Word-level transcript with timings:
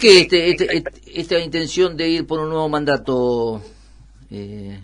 qué 0.00 0.20
este, 0.20 0.50
este, 0.50 0.76
este, 0.76 0.90
esta 1.20 1.38
intención 1.38 1.96
de 1.96 2.08
ir 2.08 2.26
por 2.26 2.40
un 2.40 2.48
nuevo 2.48 2.68
mandato? 2.68 3.62
Eh, 4.30 4.78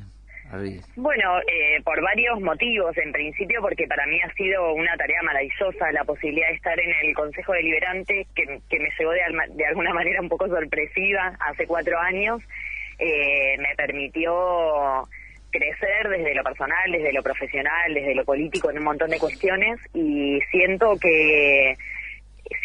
bueno, 0.96 1.38
eh, 1.40 1.82
por 1.84 2.00
varios 2.00 2.40
motivos. 2.40 2.96
En 2.96 3.12
principio, 3.12 3.60
porque 3.60 3.86
para 3.86 4.06
mí 4.06 4.18
ha 4.22 4.32
sido 4.34 4.72
una 4.74 4.96
tarea 4.96 5.20
maravillosa 5.22 5.92
la 5.92 6.04
posibilidad 6.04 6.48
de 6.48 6.54
estar 6.54 6.78
en 6.78 7.08
el 7.08 7.14
Consejo 7.14 7.52
Deliberante, 7.52 8.26
que, 8.34 8.44
que 8.68 8.78
me 8.78 8.88
llegó 8.98 9.10
de, 9.12 9.20
de 9.54 9.66
alguna 9.66 9.92
manera 9.94 10.20
un 10.20 10.28
poco 10.28 10.46
sorpresiva 10.48 11.36
hace 11.40 11.66
cuatro 11.66 11.98
años. 11.98 12.40
Eh, 12.98 13.56
me 13.58 13.74
permitió 13.76 14.32
crecer 15.50 16.08
desde 16.08 16.34
lo 16.34 16.42
personal, 16.42 16.92
desde 16.92 17.12
lo 17.12 17.22
profesional, 17.22 17.94
desde 17.94 18.14
lo 18.14 18.24
político 18.24 18.70
en 18.70 18.78
un 18.78 18.84
montón 18.84 19.10
de 19.10 19.18
cuestiones 19.18 19.78
y 19.94 20.38
siento 20.50 20.96
que 21.00 21.74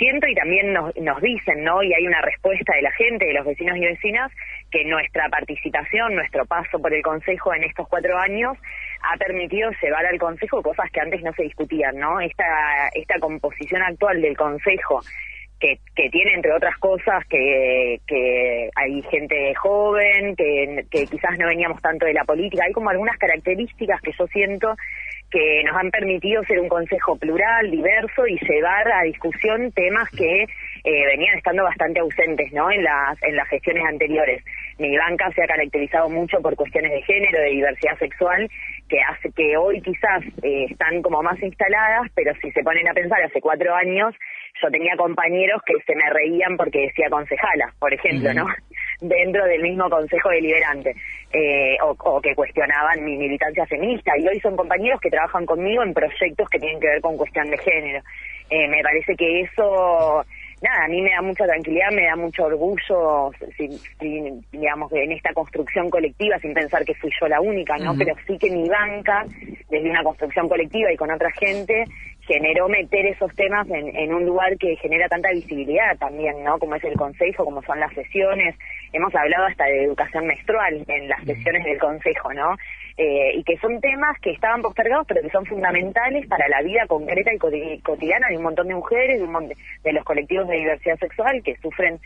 siento 0.01 0.27
y 0.27 0.33
también 0.33 0.73
nos, 0.73 0.95
nos 0.97 1.21
dicen, 1.21 1.63
¿no? 1.63 1.83
Y 1.83 1.93
hay 1.93 2.07
una 2.07 2.21
respuesta 2.21 2.73
de 2.75 2.81
la 2.81 2.91
gente, 2.93 3.25
de 3.25 3.33
los 3.33 3.45
vecinos 3.45 3.77
y 3.77 3.81
vecinas, 3.81 4.31
que 4.71 4.83
nuestra 4.83 5.29
participación, 5.29 6.15
nuestro 6.15 6.43
paso 6.47 6.79
por 6.79 6.91
el 6.91 7.03
Consejo 7.03 7.53
en 7.53 7.63
estos 7.65 7.87
cuatro 7.87 8.17
años 8.17 8.57
ha 9.03 9.15
permitido 9.17 9.69
llevar 9.79 10.07
al 10.07 10.17
Consejo 10.17 10.63
cosas 10.63 10.89
que 10.91 11.01
antes 11.01 11.21
no 11.21 11.31
se 11.33 11.43
discutían, 11.43 11.97
¿no? 11.97 12.19
Esta, 12.19 12.87
esta 12.95 13.19
composición 13.19 13.83
actual 13.83 14.19
del 14.23 14.35
Consejo, 14.35 15.01
que, 15.59 15.77
que 15.95 16.09
tiene 16.09 16.33
entre 16.33 16.51
otras 16.51 16.75
cosas 16.79 17.23
que, 17.27 17.99
hay 18.75 19.01
gente 19.03 19.53
joven, 19.53 20.35
que, 20.35 20.83
que 20.89 21.05
quizás 21.05 21.37
no 21.37 21.45
veníamos 21.45 21.79
tanto 21.79 22.07
de 22.07 22.13
la 22.13 22.23
política, 22.23 22.63
hay 22.65 22.73
como 22.73 22.89
algunas 22.89 23.17
características 23.19 24.01
que 24.01 24.13
yo 24.17 24.25
siento 24.27 24.75
que 25.31 25.63
nos 25.63 25.75
han 25.77 25.89
permitido 25.89 26.43
ser 26.43 26.59
un 26.59 26.67
consejo 26.67 27.15
plural, 27.17 27.71
diverso 27.71 28.27
y 28.27 28.37
llevar 28.37 28.91
a 28.91 29.03
discusión 29.03 29.71
temas 29.71 30.09
que 30.11 30.43
eh, 30.43 31.05
venían 31.05 31.37
estando 31.37 31.63
bastante 31.63 32.01
ausentes 32.01 32.51
¿no? 32.51 32.69
en, 32.69 32.83
las, 32.83 33.21
en 33.23 33.35
las 33.37 33.47
gestiones 33.47 33.83
anteriores. 33.87 34.43
Mi 34.77 34.95
banca 34.97 35.31
se 35.31 35.43
ha 35.43 35.47
caracterizado 35.47 36.09
mucho 36.09 36.41
por 36.41 36.55
cuestiones 36.55 36.91
de 36.91 37.01
género, 37.03 37.39
de 37.39 37.49
diversidad 37.49 37.97
sexual, 37.97 38.49
que 38.89 38.97
hace 39.01 39.31
que 39.31 39.55
hoy 39.55 39.81
quizás 39.81 40.21
eh, 40.43 40.65
están 40.69 41.01
como 41.01 41.23
más 41.23 41.41
instaladas, 41.41 42.11
pero 42.13 42.33
si 42.41 42.51
se 42.51 42.63
ponen 42.63 42.87
a 42.89 42.93
pensar, 42.93 43.21
hace 43.23 43.39
cuatro 43.39 43.73
años 43.73 44.13
yo 44.61 44.69
tenía 44.69 44.95
compañeros 44.97 45.61
que 45.65 45.75
se 45.85 45.95
me 45.95 46.09
reían 46.09 46.57
porque 46.57 46.87
decía 46.87 47.09
concejala, 47.09 47.73
por 47.79 47.93
ejemplo, 47.93 48.33
¿no? 48.33 48.47
Dentro 49.01 49.43
del 49.45 49.63
mismo 49.63 49.89
consejo 49.89 50.29
deliberante, 50.29 50.95
eh, 51.33 51.75
o, 51.81 52.21
que 52.21 52.35
cuestionaban 52.35 53.03
mi 53.03 53.17
militancia 53.17 53.65
feminista, 53.65 54.11
y 54.17 54.27
hoy 54.27 54.39
son 54.39 54.55
compañeros 54.55 55.01
que 55.01 55.09
trabajan 55.09 55.45
conmigo 55.45 55.81
en 55.81 55.93
proyectos 55.93 56.47
que 56.49 56.59
tienen 56.59 56.79
que 56.79 56.87
ver 56.87 57.01
con 57.01 57.17
cuestión 57.17 57.49
de 57.49 57.57
género. 57.57 58.03
Eh, 58.49 58.67
me 58.67 58.83
parece 58.83 59.15
que 59.15 59.41
eso 59.41 60.23
nada, 60.61 60.85
a 60.85 60.87
mí 60.87 61.01
me 61.01 61.09
da 61.09 61.21
mucha 61.21 61.45
tranquilidad, 61.45 61.91
me 61.91 62.05
da 62.05 62.15
mucho 62.15 62.45
orgullo, 62.45 63.31
digamos, 64.51 64.91
en 64.93 65.11
esta 65.11 65.33
construcción 65.33 65.89
colectiva, 65.89 66.37
sin 66.39 66.53
pensar 66.53 66.85
que 66.85 66.93
fui 66.95 67.09
yo 67.19 67.27
la 67.27 67.41
única, 67.41 67.77
¿no? 67.77 67.95
Pero 67.97 68.15
sí 68.27 68.37
que 68.37 68.51
mi 68.51 68.69
banca, 68.69 69.25
desde 69.69 69.89
una 69.89 70.03
construcción 70.03 70.47
colectiva 70.47 70.91
y 70.93 70.97
con 70.97 71.11
otra 71.11 71.31
gente, 71.31 71.85
generó 72.27 72.69
meter 72.69 73.05
esos 73.07 73.33
temas 73.35 73.67
en, 73.69 73.95
en, 73.95 74.13
un 74.13 74.25
lugar 74.25 74.57
que 74.57 74.75
genera 74.77 75.07
tanta 75.09 75.31
visibilidad 75.31 75.97
también, 75.97 76.43
¿no? 76.43 76.59
Como 76.59 76.75
es 76.75 76.83
el 76.83 76.95
consejo, 76.95 77.45
como 77.45 77.61
son 77.63 77.79
las 77.79 77.93
sesiones. 77.93 78.55
Hemos 78.93 79.13
hablado 79.15 79.45
hasta 79.45 79.65
de 79.65 79.83
educación 79.83 80.27
menstrual 80.27 80.83
en 80.87 81.07
las 81.07 81.23
sesiones 81.23 81.63
del 81.63 81.79
consejo, 81.79 82.33
¿no? 82.33 82.55
Eh, 82.97 83.31
y 83.35 83.43
que 83.43 83.57
son 83.57 83.79
temas 83.81 84.19
que 84.19 84.31
estaban 84.31 84.61
postergados, 84.61 85.07
pero 85.07 85.21
que 85.21 85.29
son 85.29 85.45
fundamentales 85.45 86.27
para 86.27 86.47
la 86.49 86.61
vida 86.61 86.85
concreta 86.87 87.31
y 87.33 87.79
cotidiana 87.79 88.27
de 88.29 88.37
un 88.37 88.43
montón 88.43 88.67
de 88.67 88.75
mujeres, 88.75 89.19
de, 89.19 89.23
un 89.23 89.53
de 89.83 89.93
los 89.93 90.03
colectivos 90.03 90.47
de 90.47 90.57
diversidad 90.57 90.99
sexual 90.99 91.41
que 91.43 91.55
sufren 91.57 91.99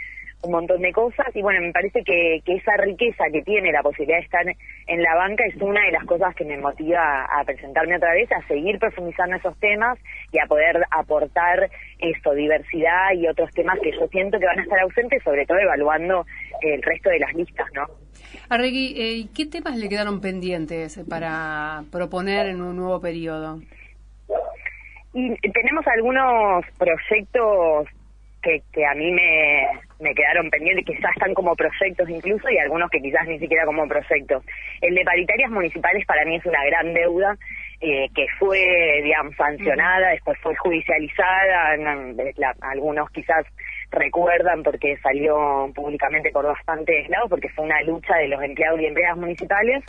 un 0.45 0.51
montón 0.51 0.81
de 0.81 0.91
cosas 0.91 1.27
y 1.33 1.41
bueno, 1.41 1.61
me 1.61 1.71
parece 1.71 2.03
que, 2.03 2.41
que 2.45 2.55
esa 2.55 2.77
riqueza 2.77 3.25
que 3.31 3.41
tiene 3.41 3.71
la 3.71 3.81
posibilidad 3.81 4.19
de 4.19 4.25
estar 4.25 4.45
en 4.87 5.03
la 5.03 5.15
banca 5.15 5.43
es 5.45 5.55
una 5.61 5.83
de 5.85 5.91
las 5.91 6.05
cosas 6.05 6.35
que 6.35 6.45
me 6.45 6.57
motiva 6.57 7.25
a 7.25 7.43
presentarme 7.43 7.97
otra 7.97 8.13
vez, 8.13 8.31
a 8.31 8.45
seguir 8.47 8.79
profundizando 8.79 9.35
esos 9.35 9.57
temas 9.59 9.97
y 10.31 10.39
a 10.39 10.45
poder 10.45 10.83
aportar 10.91 11.69
esto, 11.99 12.33
diversidad 12.33 13.13
y 13.15 13.27
otros 13.27 13.51
temas 13.51 13.79
que 13.81 13.91
yo 13.91 14.07
siento 14.07 14.39
que 14.39 14.45
van 14.45 14.59
a 14.59 14.63
estar 14.63 14.79
ausentes, 14.79 15.23
sobre 15.23 15.45
todo 15.45 15.57
evaluando 15.57 16.25
el 16.61 16.81
resto 16.81 17.09
de 17.09 17.19
las 17.19 17.33
listas, 17.33 17.67
¿no? 17.73 17.85
Arregui, 18.49 18.93
eh, 18.97 19.27
¿qué 19.35 19.45
temas 19.45 19.77
le 19.77 19.89
quedaron 19.89 20.21
pendientes 20.21 20.99
para 21.09 21.83
proponer 21.91 22.47
en 22.47 22.61
un 22.61 22.75
nuevo 22.75 23.01
periodo? 23.01 23.59
Y 25.13 25.33
tenemos 25.51 25.85
algunos 25.87 26.65
proyectos 26.77 27.87
que, 28.45 28.61
que 28.71 28.85
a 28.85 28.93
mí 28.93 29.11
me, 29.11 29.67
me 29.99 30.13
quedaron 30.13 30.51
pendientes, 30.51 30.85
que 30.85 31.01
ya 31.01 31.09
están 31.09 31.33
como 31.33 31.55
proyectos 31.55 32.07
incluso, 32.07 32.47
y 32.49 32.57
algunos 32.59 32.91
que 32.91 33.01
quizás 33.01 33.27
ni 33.27 33.39
siquiera 33.39 33.65
como 33.65 33.87
proyectos. 33.87 34.43
El 34.81 34.93
de 34.93 35.03
paritarias 35.03 35.49
municipales 35.49 36.05
para 36.05 36.23
mí 36.25 36.35
es 36.35 36.45
una 36.45 36.63
gran 36.65 36.93
deuda, 36.93 37.35
eh, 37.81 38.07
que 38.13 38.27
fue, 38.37 39.01
digamos, 39.03 39.35
sancionada, 39.35 40.11
después 40.11 40.37
fue 40.41 40.55
judicializada, 40.55 41.75
algunos 42.61 43.09
quizás 43.09 43.45
recuerdan 43.91 44.61
porque 44.61 44.95
salió 44.97 45.71
públicamente 45.73 46.29
por 46.31 46.45
bastantes 46.45 47.09
lados, 47.09 47.29
porque 47.29 47.49
fue 47.49 47.65
una 47.65 47.81
lucha 47.81 48.15
de 48.17 48.27
los 48.27 48.43
empleados 48.43 48.79
y 48.79 48.85
empleadas 48.85 49.17
municipales, 49.17 49.83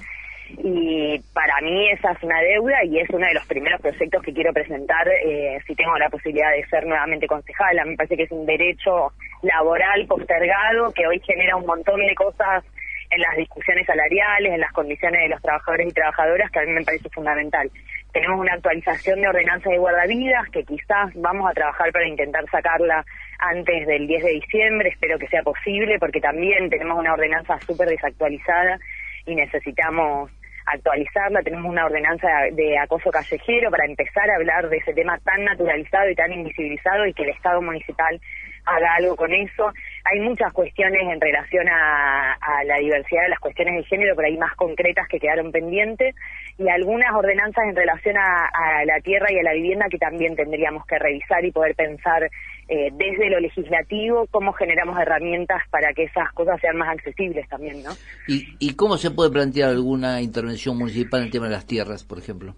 y 0.49 1.19
para 1.33 1.61
mí 1.61 1.91
esa 1.91 2.13
es 2.13 2.23
una 2.23 2.41
deuda 2.41 2.85
y 2.85 2.99
es 2.99 3.11
uno 3.11 3.27
de 3.27 3.35
los 3.35 3.47
primeros 3.47 3.81
proyectos 3.81 4.23
que 4.23 4.33
quiero 4.33 4.53
presentar 4.53 5.09
eh, 5.09 5.59
si 5.67 5.75
tengo 5.75 5.97
la 5.99 6.09
posibilidad 6.09 6.53
de 6.53 6.67
ser 6.67 6.87
nuevamente 6.87 7.27
concejala. 7.27 7.85
Me 7.85 7.97
parece 7.97 8.17
que 8.17 8.25
es 8.25 8.31
un 8.31 8.47
derecho 8.47 9.13
laboral 9.43 10.07
postergado 10.07 10.93
que 10.93 11.07
hoy 11.07 11.21
genera 11.21 11.57
un 11.57 11.67
montón 11.67 12.01
de 12.01 12.15
cosas 12.15 12.65
en 13.11 13.21
las 13.21 13.37
discusiones 13.37 13.87
salariales, 13.87 14.53
en 14.53 14.61
las 14.61 14.73
condiciones 14.73 15.21
de 15.23 15.29
los 15.29 15.43
trabajadores 15.43 15.89
y 15.89 15.93
trabajadoras, 15.93 16.51
que 16.51 16.59
a 16.59 16.65
mí 16.65 16.73
me 16.73 16.85
parece 16.85 17.09
fundamental. 17.11 17.71
Tenemos 18.13 18.41
una 18.41 18.55
actualización 18.55 19.21
de 19.21 19.29
ordenanza 19.29 19.71
de 19.71 19.79
guardavidas 19.79 20.49
que 20.51 20.65
quizás 20.65 21.13
vamos 21.15 21.51
a 21.51 21.55
trabajar 21.55 21.93
para 21.93 22.09
intentar 22.09 22.45
sacarla 22.51 23.05
antes 23.39 23.87
del 23.87 24.07
10 24.07 24.25
de 24.25 24.31
diciembre, 24.31 24.89
espero 24.89 25.19
que 25.19 25.29
sea 25.29 25.43
posible, 25.43 25.99
porque 25.99 26.21
también 26.21 26.71
tenemos 26.71 26.99
una 26.99 27.13
ordenanza 27.13 27.61
súper 27.61 27.89
desactualizada 27.89 28.79
y 29.27 29.35
necesitamos 29.35 30.31
actualizarla. 30.67 31.43
Tenemos 31.43 31.71
una 31.71 31.85
ordenanza 31.85 32.29
de 32.53 32.79
acoso 32.79 33.11
callejero 33.11 33.71
para 33.71 33.85
empezar 33.85 34.29
a 34.31 34.37
hablar 34.37 34.69
de 34.69 34.79
ese 34.79 34.95
tema 34.95 35.19
tan 35.19 35.45
naturalizado 35.45 36.11
y 36.11 36.15
tan 36.15 36.33
invisibilizado 36.33 37.07
y 37.07 37.15
que 37.15 37.25
el 37.25 37.31
Estado 37.31 37.63
municipal 37.63 38.21
haga 38.67 38.95
algo 38.97 39.17
con 39.17 39.33
eso. 39.33 39.73
Hay 40.13 40.21
muchas 40.21 40.53
cuestiones 40.53 41.03
en 41.03 41.21
relación 41.21 41.67
a, 41.69 42.37
la 42.65 42.79
diversidad 42.79 43.23
de 43.23 43.29
las 43.31 43.41
cuestiones 43.41 43.77
de 43.77 43.85
género, 43.85 44.15
pero 44.17 44.29
hay 44.29 44.37
más 44.37 44.55
concretas 44.55 45.09
que 45.09 45.19
quedaron 45.19 45.53
pendientes 45.53 46.15
y 46.59 46.69
algunas 46.69 47.15
ordenanzas 47.15 47.65
en 47.69 47.77
relación 47.77 48.17
a, 48.17 48.85
la 48.85 49.01
tierra 49.01 49.27
y 49.31 49.39
a 49.39 49.43
la 49.43 49.53
vivienda 49.53 49.87
que 49.91 49.99
también 49.99 50.37
tendríamos 50.37 50.87
que 50.87 50.99
revisar 50.99 51.45
y 51.45 51.53
poder 51.53 51.75
pensar 51.75 52.25
eh, 52.69 52.91
desde 52.93 53.31
lo 53.31 53.41
legislativo 53.41 54.27
cómo 54.31 54.53
generamos 54.53 54.99
herramientas 54.99 55.63
para 55.71 55.93
que 55.93 56.05
esas 56.05 56.33
cosas 56.33 56.61
sean 56.61 56.77
más 56.77 56.89
accesibles 56.89 57.49
también, 57.49 57.83
¿no? 57.83 57.91
¿Y, 58.27 58.57
y 58.59 58.75
cómo 58.75 58.97
se 58.97 59.11
puede 59.11 59.31
plantear 59.31 59.71
alguna 59.71 60.21
intervención 60.21 60.77
municipal 60.79 61.21
en 61.21 61.27
el 61.27 61.33
tema 61.33 61.47
de 61.47 61.53
las 61.53 61.67
tierras, 61.67 62.05
por 62.05 62.19
ejemplo? 62.19 62.55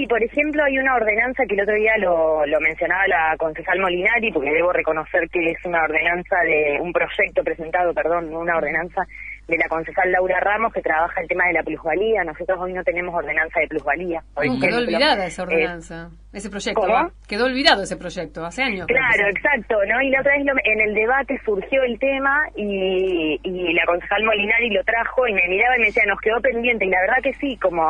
Y, 0.00 0.06
por 0.06 0.24
ejemplo, 0.24 0.64
hay 0.64 0.78
una 0.78 0.94
ordenanza 0.94 1.44
que 1.44 1.52
el 1.56 1.60
otro 1.60 1.74
día 1.74 1.92
lo, 1.98 2.46
lo 2.46 2.58
mencionaba 2.58 3.06
la 3.06 3.36
concejal 3.36 3.80
Molinari, 3.80 4.32
porque 4.32 4.50
debo 4.50 4.72
reconocer 4.72 5.28
que 5.28 5.50
es 5.50 5.58
una 5.66 5.82
ordenanza 5.82 6.36
de 6.40 6.78
un 6.80 6.90
proyecto 6.90 7.44
presentado, 7.44 7.92
perdón, 7.92 8.34
una 8.34 8.56
ordenanza 8.56 9.02
de 9.50 9.58
la 9.58 9.68
concejal 9.68 10.12
Laura 10.12 10.40
Ramos 10.40 10.72
que 10.72 10.80
trabaja 10.80 11.20
el 11.20 11.28
tema 11.28 11.46
de 11.48 11.54
la 11.54 11.62
plusvalía. 11.62 12.24
Nosotros 12.24 12.58
hoy 12.60 12.72
no 12.72 12.82
tenemos 12.84 13.14
ordenanza 13.14 13.60
de 13.60 13.66
plusvalía. 13.68 14.22
quedó 14.60 14.78
olvidada 14.78 15.26
esa 15.26 15.42
ordenanza, 15.42 16.10
ese 16.32 16.48
proyecto. 16.48 16.86
Quedó 17.28 17.46
olvidado 17.46 17.82
ese 17.82 17.96
proyecto, 17.96 18.44
hace 18.44 18.62
años. 18.62 18.86
Claro, 18.86 19.28
exacto, 19.28 19.76
¿no? 19.86 20.00
Y 20.00 20.10
la 20.10 20.20
otra 20.20 20.32
vez 20.36 20.46
en 20.64 20.80
el 20.80 20.94
debate 20.94 21.38
surgió 21.44 21.82
el 21.82 21.98
tema 21.98 22.46
y, 22.54 23.38
y 23.42 23.72
la 23.74 23.84
concejal 23.86 24.24
Molinari 24.24 24.70
lo 24.70 24.84
trajo 24.84 25.26
y 25.26 25.34
me 25.34 25.48
miraba 25.48 25.76
y 25.76 25.80
me 25.80 25.86
decía, 25.86 26.04
nos 26.06 26.20
quedó 26.20 26.40
pendiente. 26.40 26.86
Y 26.86 26.90
la 26.90 27.00
verdad 27.00 27.22
que 27.22 27.34
sí, 27.34 27.56
como 27.56 27.82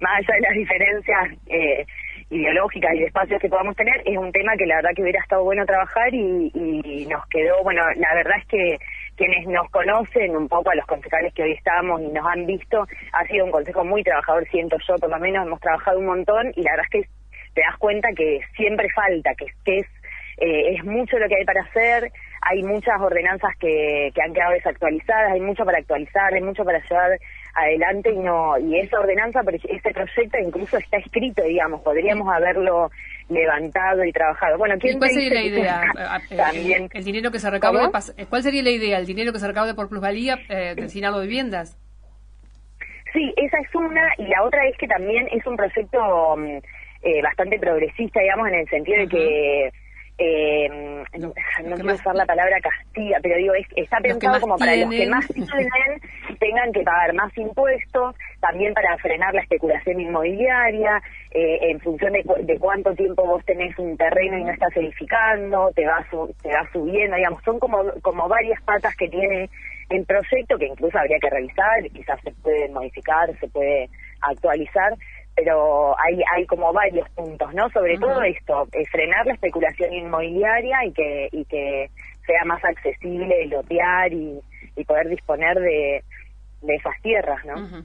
más 0.00 0.18
allá 0.18 0.34
de 0.34 0.40
las 0.40 0.54
diferencias 0.54 1.30
eh, 1.46 1.86
ideológicas 2.30 2.94
y 2.94 2.98
de 3.00 3.06
espacios 3.06 3.40
que 3.40 3.48
podamos 3.48 3.76
tener, 3.76 4.02
es 4.04 4.18
un 4.18 4.32
tema 4.32 4.56
que 4.56 4.66
la 4.66 4.76
verdad 4.76 4.90
que 4.96 5.02
hubiera 5.02 5.20
estado 5.20 5.44
bueno 5.44 5.64
trabajar 5.64 6.12
y, 6.12 6.50
y 6.54 7.06
nos 7.06 7.24
quedó, 7.28 7.62
bueno, 7.62 7.82
la 7.96 8.14
verdad 8.14 8.38
es 8.40 8.46
que 8.48 8.78
quienes 9.16 9.46
nos 9.46 9.70
conocen 9.70 10.36
un 10.36 10.48
poco 10.48 10.70
a 10.70 10.74
los 10.74 10.86
concejales 10.86 11.32
que 11.34 11.42
hoy 11.42 11.52
estamos 11.52 12.00
y 12.00 12.08
nos 12.08 12.26
han 12.26 12.46
visto, 12.46 12.86
ha 13.12 13.24
sido 13.26 13.44
un 13.44 13.50
consejo 13.50 13.84
muy 13.84 14.02
trabajador, 14.02 14.46
siento 14.50 14.76
yo, 14.86 14.96
por 14.96 15.10
lo 15.10 15.18
menos 15.18 15.46
hemos 15.46 15.60
trabajado 15.60 15.98
un 15.98 16.06
montón 16.06 16.52
y 16.56 16.62
la 16.62 16.72
verdad 16.72 16.86
es 16.92 17.06
que 17.06 17.08
te 17.54 17.62
das 17.62 17.76
cuenta 17.78 18.08
que 18.16 18.40
siempre 18.56 18.88
falta, 18.90 19.34
que, 19.34 19.46
que 19.64 19.78
es, 19.78 19.86
eh, 20.38 20.74
es 20.74 20.84
mucho 20.84 21.18
lo 21.18 21.28
que 21.28 21.36
hay 21.36 21.44
para 21.44 21.62
hacer, 21.62 22.10
hay 22.42 22.62
muchas 22.62 23.00
ordenanzas 23.00 23.56
que, 23.58 24.10
que 24.14 24.22
han 24.22 24.34
quedado 24.34 24.52
desactualizadas, 24.52 25.32
hay 25.32 25.40
mucho 25.40 25.64
para 25.64 25.78
actualizar, 25.78 26.34
hay 26.34 26.42
mucho 26.42 26.64
para 26.64 26.80
llevar 26.80 27.18
adelante 27.54 28.10
y 28.12 28.18
no 28.18 28.58
y 28.58 28.78
esa 28.78 28.98
ordenanza, 28.98 29.40
ese 29.48 29.90
proyecto 29.90 30.38
incluso 30.38 30.76
está 30.76 30.98
escrito, 30.98 31.42
digamos, 31.42 31.80
podríamos 31.82 32.28
haberlo 32.32 32.90
levantado 33.28 34.04
y 34.04 34.12
trabajado. 34.12 34.58
Bueno, 34.58 34.74
¿quién 34.78 34.98
¿Cuál 34.98 35.10
sería 35.10 35.34
la 35.34 35.42
idea? 35.42 35.82
Eh, 36.30 36.36
también. 36.36 36.88
El, 36.92 37.04
dinero 37.04 37.30
que 37.30 37.38
se 37.38 37.50
recaude, 37.50 37.90
¿cuál 38.28 38.42
sería 38.42 38.62
la 38.62 38.70
idea? 38.70 38.98
¿El 38.98 39.06
dinero 39.06 39.32
que 39.32 39.38
se 39.38 39.46
recaude 39.46 39.74
por 39.74 39.88
plusvalía 39.88 40.38
eh, 40.48 40.74
destinado 40.74 41.18
a 41.18 41.22
viviendas? 41.22 41.76
Sí, 43.12 43.32
esa 43.36 43.58
es 43.58 43.74
una 43.74 44.02
y 44.18 44.26
la 44.26 44.42
otra 44.42 44.66
es 44.66 44.76
que 44.76 44.86
también 44.86 45.28
es 45.30 45.46
un 45.46 45.56
proyecto 45.56 46.36
mm, 46.36 46.58
eh, 47.02 47.22
bastante 47.22 47.58
progresista, 47.58 48.20
digamos, 48.20 48.48
en 48.48 48.54
el 48.54 48.68
sentido 48.68 48.98
de 48.98 49.08
que 49.08 49.70
eh, 50.16 50.68
no, 51.18 51.32
quiero 51.32 51.94
usar 51.94 52.14
la 52.14 52.24
palabra 52.24 52.60
castiga, 52.60 53.18
pero 53.20 53.36
digo, 53.36 53.54
está 53.74 53.98
pensado 53.98 54.40
como 54.40 54.56
para 54.56 54.76
los 54.76 54.90
que 54.90 55.06
más 55.08 55.26
tienen 55.26 56.00
tengan 56.38 56.72
que 56.72 56.82
pagar 56.82 57.14
más 57.14 57.36
impuestos, 57.36 58.14
también 58.40 58.74
para 58.74 58.96
frenar 58.98 59.34
la 59.34 59.40
especulación 59.40 60.00
inmobiliaria, 60.00 61.02
eh, 61.30 61.70
en 61.70 61.80
función 61.80 62.12
de, 62.12 62.24
de, 62.42 62.58
cuánto 62.58 62.94
tiempo 62.94 63.26
vos 63.26 63.44
tenés 63.44 63.76
un 63.78 63.96
terreno 63.96 64.38
y 64.38 64.44
no 64.44 64.52
estás 64.52 64.76
edificando, 64.76 65.70
te 65.74 65.86
va, 65.86 66.06
te 66.42 66.48
va 66.48 66.68
subiendo, 66.72 67.16
digamos, 67.16 67.42
son 67.42 67.58
como, 67.58 67.84
como 68.02 68.28
varias 68.28 68.60
patas 68.62 68.94
que 68.96 69.08
tiene 69.08 69.48
el 69.90 70.04
proyecto 70.06 70.58
que 70.58 70.66
incluso 70.66 70.98
habría 70.98 71.18
que 71.20 71.30
revisar, 71.30 71.82
quizás 71.92 72.20
se 72.22 72.30
puede 72.42 72.68
modificar, 72.68 73.28
se 73.38 73.48
puede 73.48 73.88
actualizar, 74.20 74.94
pero 75.34 75.98
hay, 75.98 76.20
hay 76.34 76.46
como 76.46 76.72
varios 76.72 77.08
puntos, 77.10 77.52
¿no? 77.54 77.68
Sobre 77.70 77.98
todo 77.98 78.22
esto, 78.22 78.68
frenar 78.90 79.26
la 79.26 79.34
especulación 79.34 79.92
inmobiliaria 79.92 80.84
y 80.86 80.92
que, 80.92 81.28
y 81.32 81.44
que 81.44 81.90
sea 82.26 82.44
más 82.44 82.64
accesible 82.64 83.46
lotear 83.46 84.12
y, 84.12 84.38
y 84.76 84.84
poder 84.84 85.08
disponer 85.08 85.58
de, 85.58 86.04
de 86.62 86.74
esas 86.74 87.00
tierras, 87.02 87.44
¿no? 87.44 87.84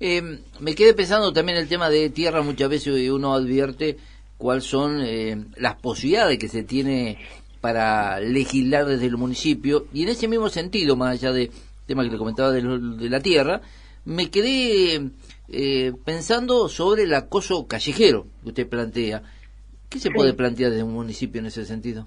eh, 0.00 0.22
me 0.60 0.74
quedé 0.74 0.94
pensando 0.94 1.32
también 1.32 1.58
el 1.58 1.68
tema 1.68 1.90
de 1.90 2.10
tierra, 2.10 2.42
muchas 2.42 2.68
veces 2.68 3.08
uno 3.10 3.34
advierte 3.34 3.96
cuáles 4.38 4.64
son 4.64 5.00
eh, 5.02 5.36
las 5.56 5.76
posibilidades 5.76 6.38
que 6.38 6.48
se 6.48 6.62
tiene 6.64 7.18
para 7.60 8.18
legislar 8.18 8.86
desde 8.86 9.06
el 9.06 9.16
municipio 9.16 9.86
y 9.92 10.02
en 10.02 10.08
ese 10.08 10.26
mismo 10.26 10.48
sentido, 10.48 10.96
más 10.96 11.12
allá 11.12 11.32
del 11.32 11.50
tema 11.86 12.02
que 12.02 12.10
le 12.10 12.18
comentaba 12.18 12.50
de, 12.50 12.62
de 12.62 13.08
la 13.08 13.20
tierra, 13.20 13.60
me 14.04 14.30
quedé 14.30 15.10
eh, 15.52 15.92
pensando 16.04 16.68
sobre 16.68 17.02
el 17.02 17.14
acoso 17.14 17.66
callejero 17.68 18.24
que 18.42 18.48
usted 18.48 18.68
plantea. 18.68 19.22
¿Qué 19.90 19.98
se 19.98 20.10
puede 20.10 20.32
plantear 20.32 20.70
desde 20.70 20.84
un 20.84 20.94
municipio 20.94 21.40
en 21.40 21.46
ese 21.46 21.66
sentido? 21.66 22.06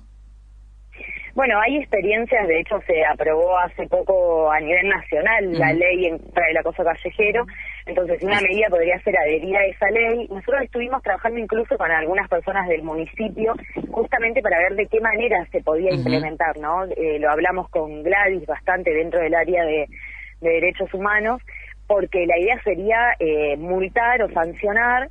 Bueno, 1.35 1.59
hay 1.59 1.77
experiencias, 1.77 2.47
de 2.47 2.61
hecho 2.61 2.79
se 2.87 3.03
aprobó 3.05 3.59
hace 3.59 3.85
poco 3.87 4.49
a 4.49 4.59
nivel 4.61 4.87
nacional 4.87 5.51
la 5.51 5.73
ley 5.73 6.05
en 6.05 6.17
contra 6.17 6.47
del 6.47 6.57
acoso 6.57 6.81
callejero, 6.81 7.45
entonces 7.85 8.23
una 8.23 8.39
medida 8.39 8.67
podría 8.69 8.97
ser 9.01 9.15
adherir 9.17 9.55
a 9.57 9.65
esa 9.65 9.89
ley. 9.91 10.27
Nosotros 10.29 10.63
estuvimos 10.63 11.03
trabajando 11.03 11.37
incluso 11.37 11.77
con 11.77 11.91
algunas 11.91 12.29
personas 12.29 12.69
del 12.69 12.83
municipio 12.83 13.53
justamente 13.91 14.41
para 14.41 14.59
ver 14.59 14.75
de 14.75 14.87
qué 14.87 15.01
manera 15.01 15.45
se 15.51 15.61
podía 15.61 15.93
implementar, 15.93 16.57
¿no? 16.57 16.85
Eh, 16.85 17.19
lo 17.19 17.29
hablamos 17.29 17.69
con 17.69 18.01
Gladys 18.01 18.45
bastante 18.45 18.91
dentro 18.91 19.19
del 19.19 19.35
área 19.35 19.65
de 19.65 19.87
derechos 20.39 20.93
humanos 20.93 21.41
porque 21.87 22.25
la 22.25 22.37
idea 22.37 22.61
sería 22.63 23.15
eh, 23.19 23.57
multar 23.57 24.21
o 24.21 24.29
sancionar, 24.31 25.09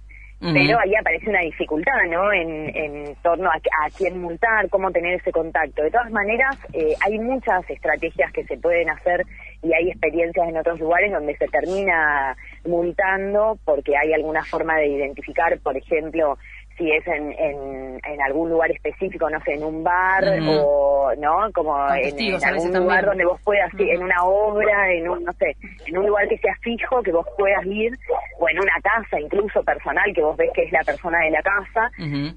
pero 0.52 0.78
ahí 0.78 0.94
aparece 0.94 1.30
una 1.30 1.40
dificultad, 1.40 2.04
¿no? 2.10 2.30
En, 2.30 2.68
en 2.76 3.14
torno 3.22 3.48
a, 3.48 3.54
a, 3.54 3.90
quién 3.96 4.20
multar, 4.20 4.68
cómo 4.68 4.90
tener 4.90 5.14
ese 5.14 5.32
contacto. 5.32 5.82
De 5.82 5.90
todas 5.90 6.10
maneras, 6.10 6.58
eh, 6.74 6.94
hay 7.06 7.18
muchas 7.18 7.68
estrategias 7.70 8.30
que 8.30 8.44
se 8.44 8.58
pueden 8.58 8.90
hacer 8.90 9.24
y 9.62 9.72
hay 9.72 9.88
experiencias 9.88 10.46
en 10.46 10.58
otros 10.58 10.78
lugares 10.80 11.12
donde 11.12 11.34
se 11.38 11.46
termina 11.48 12.36
multando 12.66 13.58
porque 13.64 13.96
hay 13.96 14.12
alguna 14.12 14.44
forma 14.44 14.76
de 14.76 14.88
identificar, 14.88 15.58
por 15.60 15.78
ejemplo, 15.78 16.36
si 16.76 16.90
es 16.90 17.06
en, 17.06 17.32
en, 17.32 18.00
en, 18.04 18.22
algún 18.22 18.50
lugar 18.50 18.70
específico, 18.70 19.28
no 19.30 19.40
sé, 19.42 19.54
en 19.54 19.64
un 19.64 19.84
bar 19.84 20.24
o, 20.48 21.12
¿no? 21.18 21.52
Como 21.52 21.76
en, 21.94 22.44
algún 22.44 22.72
lugar 22.72 23.04
donde 23.04 23.24
vos 23.24 23.40
puedas, 23.42 23.72
ir, 23.74 23.90
en 23.90 24.02
una 24.02 24.24
obra, 24.24 24.92
en 24.92 25.08
un, 25.08 25.24
no 25.24 25.32
sé, 25.34 25.56
en 25.86 25.98
un 25.98 26.06
lugar 26.06 26.28
que 26.28 26.38
sea 26.38 26.54
fijo, 26.62 27.02
que 27.02 27.12
vos 27.12 27.26
puedas 27.38 27.64
ir, 27.66 27.92
o 28.38 28.48
en 28.48 28.58
una 28.58 28.80
casa 28.82 29.20
incluso 29.20 29.62
personal, 29.62 30.12
que 30.14 30.22
vos 30.22 30.36
ves 30.36 30.50
que 30.54 30.62
es 30.62 30.72
la 30.72 30.82
persona 30.82 31.18
de 31.20 31.30
la 31.30 31.42
casa, 31.42 31.90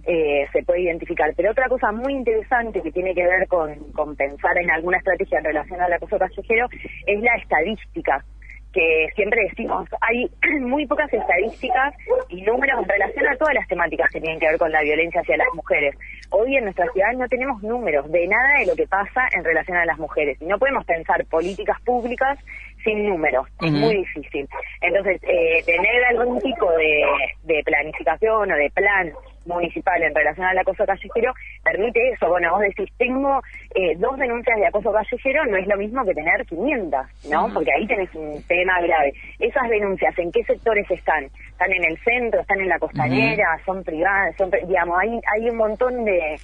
eh, 0.05 0.47
se 0.51 0.63
puede 0.63 0.81
identificar. 0.81 1.33
Pero 1.35 1.51
otra 1.51 1.67
cosa 1.67 1.91
muy 1.91 2.13
interesante 2.13 2.81
que 2.81 2.91
tiene 2.91 3.13
que 3.13 3.25
ver 3.25 3.47
con, 3.47 3.75
con 3.93 4.15
pensar 4.15 4.57
en 4.57 4.69
alguna 4.71 4.97
estrategia 4.97 5.39
en 5.39 5.45
relación 5.45 5.81
al 5.81 5.93
acoso 5.93 6.17
callejero 6.17 6.67
es 7.05 7.21
la 7.21 7.35
estadística 7.35 8.23
que 8.77 9.09
siempre 9.15 9.41
decimos, 9.49 9.89
hay 10.01 10.29
muy 10.61 10.85
pocas 10.85 11.11
estadísticas 11.11 11.95
y 12.29 12.43
números 12.43 12.79
en 12.83 12.89
relación 12.89 13.27
a 13.27 13.35
todas 13.35 13.55
las 13.55 13.67
temáticas 13.67 14.11
que 14.11 14.21
tienen 14.21 14.39
que 14.39 14.45
ver 14.45 14.59
con 14.59 14.71
la 14.71 14.83
violencia 14.83 15.21
hacia 15.21 15.37
las 15.37 15.47
mujeres. 15.55 15.95
Hoy 16.29 16.57
en 16.57 16.65
nuestra 16.65 16.85
ciudad 16.91 17.13
no 17.13 17.27
tenemos 17.27 17.63
números 17.63 18.11
de 18.11 18.27
nada 18.27 18.59
de 18.59 18.67
lo 18.67 18.75
que 18.75 18.85
pasa 18.85 19.27
en 19.33 19.43
relación 19.43 19.77
a 19.77 19.85
las 19.85 19.97
mujeres 19.97 20.37
no 20.41 20.57
podemos 20.57 20.85
pensar 20.85 21.25
políticas 21.25 21.79
públicas 21.81 22.39
sin 22.83 23.07
números, 23.07 23.47
es 23.61 23.71
muy 23.71 23.97
difícil. 23.97 24.47
Entonces, 24.81 25.21
eh, 25.23 25.63
tener 25.65 26.03
algún 26.05 26.39
tipo 26.41 26.71
de, 26.71 27.05
de 27.43 27.63
planificación 27.63 28.51
o 28.51 28.55
de 28.55 28.69
plan 28.71 29.11
municipal 29.47 30.01
en 30.03 30.13
relación 30.13 30.45
al 30.45 30.57
acoso 30.57 30.85
callejero 30.85 31.33
permite 31.63 32.09
eso. 32.09 32.29
Bueno, 32.29 32.51
vos 32.51 32.61
decís, 32.61 32.89
tengo 32.97 33.41
eh, 33.75 33.95
dos 33.97 34.17
denuncias 34.17 34.57
de 34.59 34.67
acoso 34.67 34.91
callejero, 34.91 35.45
no 35.45 35.57
es 35.57 35.67
lo 35.67 35.77
mismo 35.77 36.05
que 36.05 36.13
tener 36.13 36.45
500, 36.45 37.05
¿no? 37.31 37.53
Porque 37.53 37.71
ahí 37.73 37.87
tenés 37.87 38.13
un 38.13 38.41
tema 38.43 38.79
grave. 38.81 39.13
Esas 39.39 39.69
denuncias, 39.69 40.17
¿en 40.19 40.31
qué 40.31 40.43
sectores 40.43 40.89
están? 40.91 41.25
¿Están 41.25 41.71
en 41.71 41.83
el 41.85 41.97
centro? 41.99 42.41
¿Están 42.41 42.61
en 42.61 42.69
la 42.69 42.79
costanera? 42.79 43.59
¿Son 43.65 43.83
privadas? 43.83 44.35
Son, 44.37 44.51
digamos, 44.67 44.97
hay, 44.99 45.19
hay 45.33 45.49
un 45.49 45.57
montón 45.57 46.05
de 46.05 46.39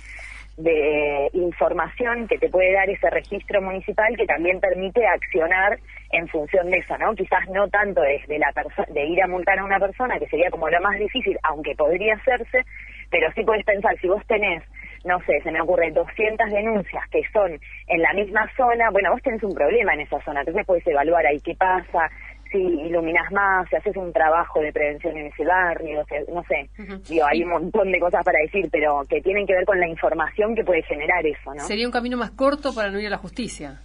de 0.57 1.29
información 1.33 2.27
que 2.27 2.37
te 2.37 2.49
puede 2.49 2.73
dar 2.73 2.89
ese 2.89 3.09
registro 3.09 3.61
municipal 3.61 4.15
que 4.15 4.25
también 4.25 4.59
permite 4.59 5.05
accionar 5.07 5.79
en 6.11 6.27
función 6.27 6.69
de 6.69 6.77
eso, 6.77 6.95
¿no? 6.99 7.15
Quizás 7.15 7.49
no 7.49 7.67
tanto 7.69 8.01
desde 8.01 8.37
la 8.37 8.53
de 8.89 9.05
ir 9.05 9.21
a 9.23 9.27
multar 9.27 9.57
a 9.57 9.65
una 9.65 9.79
persona, 9.79 10.19
que 10.19 10.27
sería 10.27 10.51
como 10.51 10.69
lo 10.69 10.79
más 10.81 10.99
difícil, 10.99 11.37
aunque 11.41 11.73
podría 11.75 12.13
hacerse, 12.15 12.63
pero 13.09 13.31
sí 13.33 13.43
puedes 13.43 13.65
pensar, 13.65 13.97
si 13.99 14.07
vos 14.07 14.23
tenés, 14.27 14.63
no 15.05 15.19
sé, 15.21 15.41
se 15.41 15.51
me 15.51 15.61
ocurre 15.61 15.91
200 15.91 16.51
denuncias 16.51 17.03
que 17.09 17.23
son 17.33 17.59
en 17.87 18.01
la 18.01 18.13
misma 18.13 18.47
zona, 18.55 18.91
bueno, 18.91 19.11
vos 19.11 19.23
tenés 19.23 19.43
un 19.43 19.55
problema 19.55 19.95
en 19.95 20.01
esa 20.01 20.21
zona, 20.21 20.41
entonces 20.41 20.65
puedes 20.67 20.85
evaluar 20.85 21.25
ahí 21.25 21.39
qué 21.41 21.55
pasa, 21.55 22.09
si 22.53 22.59
iluminas 22.59 23.29
más, 23.31 23.67
si 23.67 23.75
haces 23.75 23.97
un 23.97 24.13
trabajo 24.13 24.61
de 24.61 24.71
prevención 24.71 25.17
en 25.17 25.25
ese 25.25 25.43
barrio, 25.43 26.05
no 26.31 26.43
sé, 26.43 26.69
digo, 27.09 27.25
hay 27.25 27.43
un 27.43 27.49
montón 27.49 27.91
de 27.91 27.99
cosas 27.99 28.23
para 28.23 28.39
decir, 28.39 28.69
pero 28.71 29.01
que 29.09 29.19
tienen 29.21 29.45
que 29.45 29.53
ver 29.53 29.65
con 29.65 29.79
la 29.79 29.87
información 29.87 30.55
que 30.55 30.63
puede 30.63 30.83
generar 30.83 31.25
eso, 31.25 31.53
¿no? 31.53 31.63
Sería 31.63 31.87
un 31.87 31.91
camino 31.91 32.15
más 32.15 32.31
corto 32.31 32.73
para 32.73 32.91
no 32.91 32.99
ir 32.99 33.07
a 33.07 33.11
la 33.11 33.17
justicia. 33.17 33.81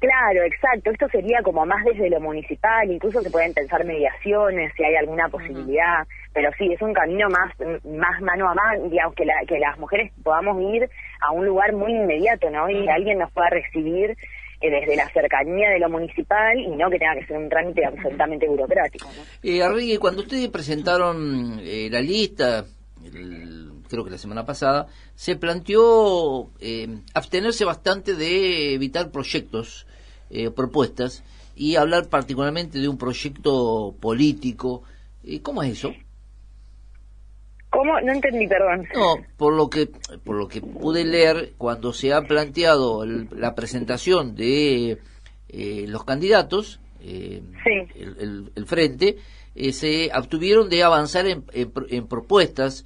Claro, 0.00 0.44
exacto. 0.44 0.90
Esto 0.90 1.08
sería 1.08 1.42
como 1.42 1.66
más 1.66 1.84
desde 1.84 2.08
lo 2.08 2.20
municipal, 2.20 2.90
incluso 2.90 3.20
se 3.20 3.30
pueden 3.30 3.52
pensar 3.52 3.84
mediaciones, 3.84 4.72
si 4.74 4.82
hay 4.82 4.96
alguna 4.96 5.28
posibilidad, 5.28 6.06
pero 6.32 6.50
sí, 6.56 6.72
es 6.72 6.80
un 6.80 6.94
camino 6.94 7.28
más 7.28 7.52
más 7.84 8.22
mano 8.22 8.48
a 8.48 8.54
mano, 8.54 8.88
digamos, 8.88 9.14
que, 9.14 9.26
la, 9.26 9.34
que 9.46 9.58
las 9.58 9.78
mujeres 9.78 10.10
podamos 10.22 10.58
ir 10.72 10.88
a 11.20 11.32
un 11.32 11.44
lugar 11.44 11.74
muy 11.74 11.92
inmediato, 11.92 12.48
¿no? 12.48 12.70
Y 12.70 12.88
alguien 12.88 13.18
nos 13.18 13.30
pueda 13.32 13.50
recibir 13.50 14.16
eh, 14.60 14.70
desde 14.70 14.94
la 14.94 15.08
cercanía 15.10 15.70
de 15.70 15.78
lo 15.78 15.88
municipal 15.88 16.58
y 16.58 16.68
no 16.68 16.90
que 16.90 16.98
tenga 16.98 17.14
que 17.14 17.26
ser 17.26 17.38
un 17.38 17.48
trámite 17.48 17.84
absolutamente 17.84 18.46
burocrático. 18.46 19.08
¿no? 19.08 19.22
Eh, 19.42 19.98
cuando 19.98 20.22
ustedes 20.22 20.48
presentaron 20.48 21.58
eh, 21.62 21.88
la 21.90 22.00
lista, 22.00 22.66
creo 23.88 24.04
que 24.04 24.10
la 24.10 24.18
semana 24.18 24.44
pasada, 24.44 24.86
se 25.14 25.36
planteó 25.36 26.50
eh, 26.60 26.88
abstenerse 27.14 27.64
bastante 27.64 28.14
de 28.14 28.74
evitar 28.74 29.10
proyectos 29.10 29.86
eh, 30.28 30.50
propuestas 30.50 31.24
y 31.56 31.76
hablar 31.76 32.08
particularmente 32.08 32.78
de 32.78 32.88
un 32.88 32.98
proyecto 32.98 33.94
político. 33.98 34.82
¿Cómo 35.42 35.62
es 35.62 35.72
eso? 35.72 35.92
¿Cómo? 37.70 38.00
No 38.00 38.12
entendí, 38.12 38.48
perdón. 38.48 38.86
No, 38.94 39.16
por 39.36 39.54
lo 39.54 39.70
que 39.70 39.88
por 40.24 40.36
lo 40.36 40.48
que 40.48 40.60
pude 40.60 41.04
leer 41.04 41.52
cuando 41.56 41.92
se 41.92 42.12
ha 42.12 42.22
planteado 42.22 43.06
la 43.06 43.54
presentación 43.54 44.34
de 44.34 44.98
eh, 45.48 45.84
los 45.88 46.04
candidatos, 46.04 46.80
eh, 47.02 47.42
el, 47.96 48.66
frente, 48.66 49.16
eh, 49.54 49.72
se 49.72 50.10
obtuvieron 50.14 50.68
de 50.68 50.82
avanzar 50.82 51.26
en, 51.26 51.44
en, 51.52 52.06
propuestas 52.08 52.84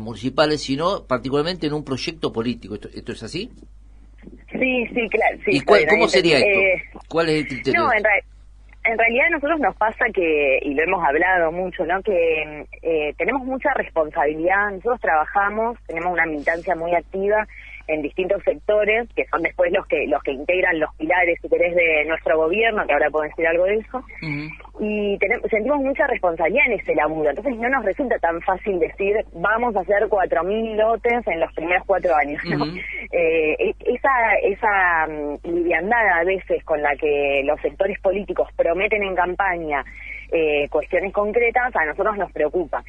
municipales, 0.00 0.62
sino 0.62 1.04
particularmente 1.04 1.66
en 1.66 1.72
un 1.72 1.84
proyecto 1.84 2.32
político. 2.32 2.74
¿Esto, 2.74 3.12
es 3.12 3.22
así? 3.22 3.50
Sí, 4.52 4.86
sí, 4.88 5.08
claro. 5.10 5.38
Sí, 5.44 5.50
¿Y 5.52 5.60
cómo 5.60 6.08
sería 6.08 6.38
esto? 6.38 6.48
Eh, 6.48 7.00
¿Cuál 7.08 7.28
es 7.28 7.42
el 7.42 7.48
criterio? 7.48 7.80
No, 7.80 7.92
en, 7.92 8.02
en 8.86 8.98
realidad 8.98 9.26
a 9.26 9.30
nosotros 9.30 9.60
nos 9.60 9.76
pasa 9.76 10.06
que, 10.14 10.58
y 10.62 10.74
lo 10.74 10.82
hemos 10.82 11.04
hablado 11.04 11.50
mucho, 11.52 11.84
¿no? 11.84 12.02
que 12.02 12.66
eh, 12.82 13.14
tenemos 13.18 13.44
mucha 13.44 13.72
responsabilidad, 13.74 14.70
nosotros 14.70 15.00
trabajamos, 15.00 15.78
tenemos 15.86 16.12
una 16.12 16.26
militancia 16.26 16.74
muy 16.74 16.94
activa 16.94 17.46
en 17.88 18.02
distintos 18.02 18.42
sectores, 18.42 19.08
que 19.14 19.26
son 19.26 19.42
después 19.42 19.72
los 19.72 19.86
que 19.86 20.06
los 20.06 20.22
que 20.22 20.32
integran 20.32 20.80
los 20.80 20.94
pilares, 20.96 21.38
si 21.40 21.48
querés, 21.48 21.74
de 21.74 22.04
nuestro 22.06 22.36
gobierno, 22.36 22.86
que 22.86 22.92
ahora 22.92 23.10
puedo 23.10 23.24
decir 23.24 23.46
algo 23.46 23.64
de 23.64 23.76
eso, 23.76 24.04
y 24.80 25.18
tenemos, 25.18 25.48
sentimos 25.50 25.80
mucha 25.80 26.06
responsabilidad 26.06 26.66
en 26.66 26.80
ese 26.80 26.94
laburo. 26.94 27.30
Entonces 27.30 27.56
no 27.56 27.68
nos 27.68 27.84
resulta 27.84 28.18
tan 28.18 28.40
fácil 28.42 28.78
decir, 28.78 29.16
vamos 29.34 29.76
a 29.76 29.80
hacer 29.80 30.04
4.000 30.08 30.76
lotes 30.76 31.26
en 31.26 31.40
los 31.40 31.52
primeros 31.54 31.84
cuatro 31.86 32.14
años. 32.14 32.42
Eh, 33.12 33.54
e, 33.58 33.74
esa 33.94 34.34
esa 34.42 35.06
liviandad 35.44 36.08
a 36.20 36.24
veces 36.24 36.62
con 36.64 36.82
la 36.82 36.96
que 36.96 37.42
los 37.44 37.60
sectores 37.60 38.00
políticos 38.00 38.48
prometen 38.56 39.02
en 39.04 39.14
campaña 39.14 39.84
eh, 40.32 40.68
cuestiones 40.70 41.12
concretas, 41.12 41.74
a 41.76 41.84
nosotros 41.84 42.16
nos 42.18 42.32
preocupa 42.32 42.82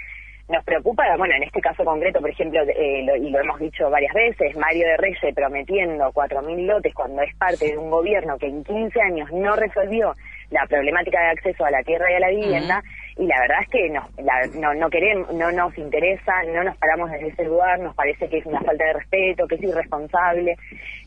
nos 0.49 0.63
preocupa, 0.63 1.03
bueno, 1.17 1.35
en 1.35 1.43
este 1.43 1.59
caso 1.59 1.83
concreto, 1.83 2.21
por 2.21 2.29
ejemplo, 2.29 2.61
eh, 2.63 3.05
y 3.19 3.29
lo 3.29 3.39
hemos 3.39 3.59
dicho 3.59 3.89
varias 3.89 4.13
veces, 4.13 4.55
Mario 4.55 4.87
de 4.87 4.97
Reyes 4.97 5.35
prometiendo 5.35 6.05
4.000 6.13 6.65
lotes 6.65 6.93
cuando 6.93 7.21
es 7.21 7.35
parte 7.35 7.71
de 7.71 7.77
un 7.77 7.91
gobierno 7.91 8.37
que 8.37 8.47
en 8.47 8.63
15 8.63 9.01
años 9.01 9.31
no 9.33 9.55
resolvió 9.55 10.13
la 10.49 10.65
problemática 10.65 11.19
de 11.19 11.31
acceso 11.31 11.65
a 11.65 11.71
la 11.71 11.83
tierra 11.83 12.09
y 12.09 12.15
a 12.15 12.19
la 12.19 12.29
vivienda, 12.29 12.83
y 13.17 13.25
la 13.25 13.39
verdad 13.41 13.57
es 13.63 13.69
que 13.69 13.89
no, 13.89 14.73
no 14.75 14.89
queremos, 14.89 15.33
no 15.33 15.51
nos 15.51 15.77
interesa, 15.77 16.43
no 16.53 16.63
nos 16.63 16.77
paramos 16.77 17.11
desde 17.11 17.27
ese 17.27 17.43
lugar, 17.43 17.79
nos 17.79 17.93
parece 17.95 18.29
que 18.29 18.37
es 18.37 18.45
una 18.45 18.61
falta 18.61 18.85
de 18.85 18.93
respeto, 18.93 19.47
que 19.47 19.55
es 19.55 19.63
irresponsable, 19.63 20.55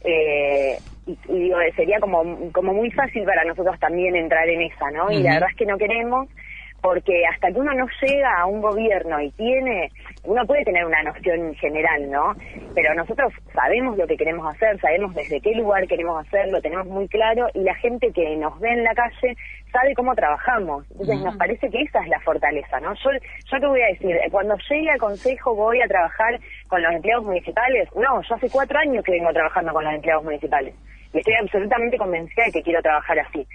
eh, 0.05 0.77
y, 1.07 1.17
digo, 1.33 1.57
sería 1.75 1.99
como, 2.01 2.53
como 2.53 2.75
muy 2.75 2.91
fácil 2.91 3.25
para 3.25 3.45
nosotros 3.45 3.79
también 3.79 4.15
entrar 4.15 4.47
en 4.49 4.61
esa, 4.61 4.91
¿no? 4.91 5.11
Y 5.11 5.23
la 5.23 5.35
verdad 5.35 5.51
es 5.51 5.57
que 5.57 5.67
no 5.67 5.79
queremos, 5.79 6.29
porque 6.81 7.27
hasta 7.27 7.53
que 7.53 7.61
uno 7.61 7.73
no 7.75 7.87
llega 8.03 8.41
a 8.41 8.47
un 8.47 8.61
gobierno 8.61 9.21
y 9.21 9.31
tiene, 9.33 9.91
uno 10.25 10.47
puede 10.47 10.65
tener 10.65 10.85
una 10.85 11.03
noción 11.03 11.55
general, 11.55 12.11
¿no? 12.11 12.35
Pero 12.75 12.95
nosotros 12.95 13.33
sabemos 13.53 13.97
lo 13.97 14.07
que 14.07 14.17
queremos 14.17 14.47
hacer, 14.55 14.79
sabemos 14.81 15.15
desde 15.15 15.41
qué 15.41 15.55
lugar 15.55 15.87
queremos 15.87 16.27
hacerlo, 16.27 16.61
tenemos 16.61 16.87
muy 16.87 17.09
claro 17.09 17.49
y 17.55 17.61
la 17.61 17.75
gente 17.77 18.13
que 18.13 18.37
nos 18.37 18.59
ve 18.61 18.71
en 18.71 18.85
la 18.85 18.95
calle 18.95 19.37
sabe 19.73 19.95
cómo 19.95 20.15
trabajamos. 20.15 20.85
Entonces 20.91 21.21
nos 21.21 21.37
parece 21.37 21.69
que 21.71 21.83
esa 21.83 22.01
es 22.01 22.09
la 22.09 22.21
fortaleza, 22.21 22.81
¿no? 22.81 22.95
Yo, 22.95 23.11
yo 23.13 23.61
te 23.61 23.67
voy 23.67 23.83
a 23.83 23.87
decir, 23.87 24.17
cuando 24.31 24.57
llegue 24.69 24.91
al 24.91 24.99
consejo 24.99 25.55
voy 25.55 25.81
a 25.83 25.89
trabajar 25.89 26.39
con 26.69 26.83
los 26.83 26.93
empleados 26.93 27.25
municipales. 27.25 27.89
No, 27.95 28.23
yo 28.23 28.35
hace 28.35 28.51
cuatro 28.51 28.79
años 28.79 29.05
que 29.05 29.13
vengo 29.13 29.33
trabajando 29.33 29.73
con 29.73 29.85
los 29.85 29.95
empleados 29.95 30.25
municipales 30.25 30.75
y 31.13 31.19
estoy 31.19 31.35
absolutamente 31.41 31.99
convencida 31.99 32.45
de 32.45 32.53
que 32.53 32.63
quiero 32.63 32.83
trabajar 32.83 33.19
así 33.19 33.47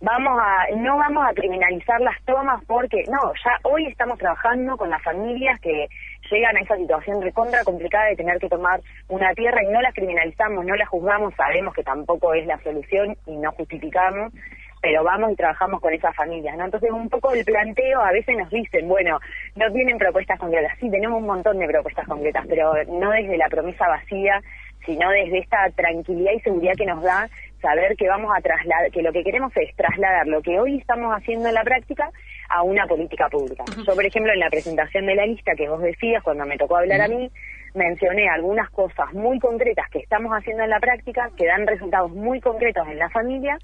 vamos 0.00 0.38
a 0.40 0.74
no 0.76 0.96
vamos 0.96 1.26
a 1.28 1.34
criminalizar 1.34 2.00
las 2.00 2.16
tomas 2.24 2.64
porque 2.66 3.04
no 3.08 3.32
ya 3.44 3.58
hoy 3.64 3.86
estamos 3.86 4.18
trabajando 4.18 4.76
con 4.76 4.88
las 4.88 5.02
familias 5.02 5.60
que 5.60 5.88
llegan 6.30 6.56
a 6.56 6.60
esa 6.60 6.76
situación 6.76 7.20
recontra 7.20 7.62
complicada 7.64 8.06
de 8.06 8.16
tener 8.16 8.38
que 8.38 8.48
tomar 8.48 8.80
una 9.08 9.34
tierra 9.34 9.62
y 9.62 9.72
no 9.72 9.82
la 9.82 9.92
criminalizamos 9.92 10.64
no 10.64 10.74
la 10.74 10.86
juzgamos 10.86 11.34
sabemos 11.34 11.74
que 11.74 11.82
tampoco 11.82 12.32
es 12.32 12.46
la 12.46 12.58
solución 12.62 13.14
y 13.26 13.36
no 13.36 13.52
justificamos 13.52 14.32
pero 14.80 15.04
vamos 15.04 15.32
y 15.32 15.36
trabajamos 15.36 15.80
con 15.80 15.92
esas 15.92 16.14
familias, 16.14 16.56
¿no? 16.56 16.64
Entonces, 16.64 16.90
un 16.90 17.08
poco 17.08 17.32
el 17.32 17.44
planteo, 17.44 18.00
a 18.00 18.12
veces 18.12 18.36
nos 18.36 18.50
dicen, 18.50 18.88
bueno, 18.88 19.18
no 19.56 19.70
tienen 19.72 19.98
propuestas 19.98 20.38
concretas. 20.38 20.72
Sí, 20.80 20.90
tenemos 20.90 21.20
un 21.20 21.26
montón 21.26 21.58
de 21.58 21.66
propuestas 21.66 22.06
concretas, 22.06 22.46
pero 22.48 22.72
no 22.88 23.10
desde 23.10 23.36
la 23.36 23.48
promesa 23.48 23.88
vacía, 23.88 24.40
sino 24.86 25.10
desde 25.10 25.38
esta 25.38 25.68
tranquilidad 25.76 26.32
y 26.32 26.40
seguridad 26.40 26.72
que 26.76 26.86
nos 26.86 27.02
da 27.02 27.28
saber 27.60 27.94
que 27.96 28.08
vamos 28.08 28.32
a 28.34 28.40
trasladar, 28.40 28.90
que 28.90 29.02
lo 29.02 29.12
que 29.12 29.22
queremos 29.22 29.54
es 29.56 29.74
trasladar 29.76 30.26
lo 30.26 30.40
que 30.40 30.58
hoy 30.58 30.78
estamos 30.78 31.14
haciendo 31.14 31.48
en 31.48 31.54
la 31.54 31.62
práctica 31.62 32.10
a 32.48 32.62
una 32.62 32.86
política 32.86 33.28
pública. 33.28 33.64
Yo, 33.86 33.94
por 33.94 34.04
ejemplo, 34.04 34.32
en 34.32 34.40
la 34.40 34.48
presentación 34.48 35.06
de 35.06 35.14
la 35.14 35.26
lista 35.26 35.52
que 35.54 35.68
vos 35.68 35.82
decías, 35.82 36.22
cuando 36.22 36.46
me 36.46 36.56
tocó 36.56 36.78
hablar 36.78 37.02
a 37.02 37.08
mí, 37.08 37.30
mencioné 37.74 38.28
algunas 38.28 38.70
cosas 38.70 39.12
muy 39.12 39.38
concretas 39.38 39.88
que 39.90 39.98
estamos 39.98 40.32
haciendo 40.32 40.64
en 40.64 40.70
la 40.70 40.80
práctica, 40.80 41.30
que 41.36 41.46
dan 41.46 41.66
resultados 41.66 42.10
muy 42.10 42.40
concretos 42.40 42.88
en 42.88 42.98
la 42.98 43.10
familia, 43.10 43.58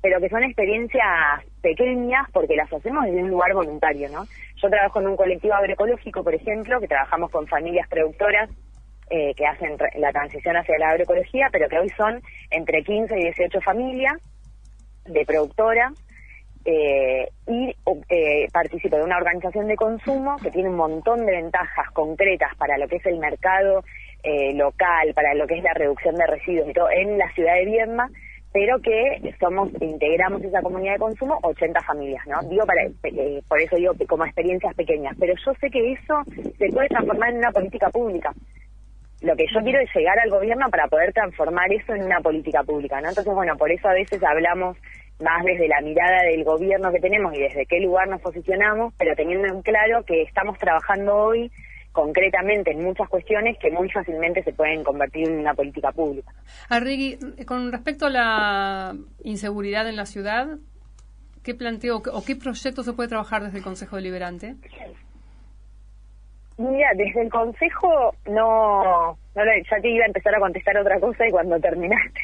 pero 0.00 0.20
que 0.20 0.28
son 0.28 0.44
experiencias 0.44 1.04
pequeñas 1.60 2.28
porque 2.32 2.56
las 2.56 2.72
hacemos 2.72 3.04
desde 3.04 3.22
un 3.22 3.30
lugar 3.30 3.52
voluntario, 3.54 4.08
¿no? 4.10 4.26
Yo 4.56 4.68
trabajo 4.68 5.00
en 5.00 5.08
un 5.08 5.16
colectivo 5.16 5.54
agroecológico, 5.54 6.22
por 6.22 6.34
ejemplo, 6.34 6.80
que 6.80 6.88
trabajamos 6.88 7.30
con 7.30 7.46
familias 7.46 7.88
productoras 7.88 8.50
eh, 9.10 9.34
que 9.34 9.46
hacen 9.46 9.76
la 9.96 10.12
transición 10.12 10.56
hacia 10.56 10.78
la 10.78 10.90
agroecología, 10.90 11.48
pero 11.50 11.68
que 11.68 11.78
hoy 11.78 11.88
son 11.90 12.20
entre 12.50 12.82
15 12.82 13.18
y 13.18 13.22
18 13.24 13.60
familias 13.60 14.14
de 15.06 15.24
productora 15.24 15.92
eh, 16.64 17.28
y 17.46 17.74
eh, 18.10 18.48
participo 18.52 18.96
de 18.96 19.02
una 19.02 19.16
organización 19.16 19.68
de 19.68 19.76
consumo 19.76 20.36
que 20.36 20.50
tiene 20.50 20.68
un 20.68 20.76
montón 20.76 21.24
de 21.24 21.32
ventajas 21.32 21.90
concretas 21.92 22.54
para 22.56 22.76
lo 22.76 22.86
que 22.88 22.96
es 22.96 23.06
el 23.06 23.18
mercado 23.18 23.82
eh, 24.22 24.52
local, 24.54 25.14
para 25.14 25.34
lo 25.34 25.46
que 25.46 25.56
es 25.56 25.62
la 25.62 25.72
reducción 25.72 26.14
de 26.16 26.26
residuos 26.26 26.68
y 26.68 26.72
todo 26.74 26.90
en 26.90 27.16
la 27.16 27.32
ciudad 27.32 27.54
de 27.54 27.64
Viedma, 27.64 28.10
pero 28.52 28.78
que 28.80 29.34
somos 29.38 29.70
integramos 29.80 30.42
esa 30.42 30.62
comunidad 30.62 30.94
de 30.94 30.98
consumo 30.98 31.38
80 31.42 31.80
familias, 31.82 32.26
¿no? 32.26 32.40
Digo 32.48 32.64
para 32.64 32.82
por 33.48 33.60
eso 33.60 33.76
digo 33.76 33.92
como 34.08 34.24
experiencias 34.24 34.74
pequeñas, 34.74 35.16
pero 35.18 35.34
yo 35.44 35.52
sé 35.60 35.70
que 35.70 35.92
eso 35.92 36.22
se 36.58 36.68
puede 36.72 36.88
transformar 36.88 37.30
en 37.30 37.38
una 37.38 37.52
política 37.52 37.90
pública 37.90 38.32
lo 39.20 39.34
que 39.34 39.46
yo 39.52 39.60
quiero 39.62 39.80
es 39.80 39.90
llegar 39.94 40.18
al 40.20 40.30
gobierno 40.30 40.68
para 40.70 40.86
poder 40.86 41.12
transformar 41.12 41.72
eso 41.72 41.92
en 41.92 42.04
una 42.04 42.20
política 42.20 42.62
pública, 42.62 43.00
¿no? 43.00 43.08
Entonces, 43.08 43.34
bueno, 43.34 43.56
por 43.56 43.70
eso 43.70 43.88
a 43.88 43.92
veces 43.92 44.22
hablamos 44.22 44.76
más 45.20 45.44
desde 45.44 45.66
la 45.66 45.80
mirada 45.80 46.22
del 46.22 46.44
gobierno 46.44 46.92
que 46.92 47.00
tenemos 47.00 47.34
y 47.34 47.40
desde 47.40 47.66
qué 47.66 47.80
lugar 47.80 48.06
nos 48.06 48.20
posicionamos, 48.20 48.94
pero 48.96 49.16
teniendo 49.16 49.48
en 49.48 49.62
claro 49.62 50.04
que 50.04 50.22
estamos 50.22 50.56
trabajando 50.58 51.16
hoy 51.16 51.50
concretamente 51.92 52.72
en 52.72 52.82
muchas 52.82 53.08
cuestiones 53.08 53.56
que 53.58 53.70
muy 53.70 53.90
fácilmente 53.90 54.42
se 54.42 54.52
pueden 54.52 54.84
convertir 54.84 55.28
en 55.28 55.40
una 55.40 55.54
política 55.54 55.92
pública. 55.92 56.32
Arrigui, 56.68 57.18
con 57.46 57.72
respecto 57.72 58.06
a 58.06 58.10
la 58.10 58.96
inseguridad 59.24 59.88
en 59.88 59.96
la 59.96 60.06
ciudad, 60.06 60.58
¿qué 61.42 61.54
planteo 61.54 61.96
o 61.96 62.24
qué 62.24 62.36
proyecto 62.36 62.82
se 62.82 62.92
puede 62.92 63.08
trabajar 63.08 63.42
desde 63.42 63.58
el 63.58 63.64
Consejo 63.64 63.96
Deliberante? 63.96 64.56
Mira, 66.58 66.88
desde 66.96 67.22
el 67.22 67.30
consejo 67.30 68.12
no, 68.26 69.16
no 69.36 69.42
ya 69.70 69.80
te 69.80 69.88
iba 69.88 70.02
a 70.02 70.08
empezar 70.08 70.34
a 70.34 70.40
contestar 70.40 70.76
otra 70.76 70.98
cosa 70.98 71.24
y 71.24 71.30
cuando 71.30 71.56
terminaste, 71.60 72.20